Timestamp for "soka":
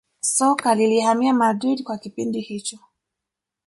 0.21-0.75